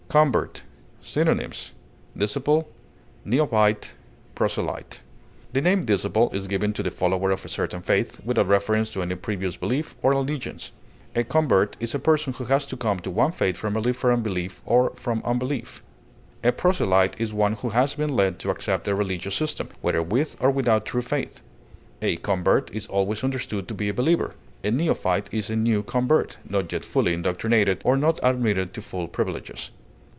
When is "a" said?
7.45-7.47, 11.15-11.23, 11.95-11.97, 13.77-13.81, 16.43-16.51, 18.89-18.93, 22.01-22.17, 23.87-23.93, 24.61-24.71, 25.49-25.55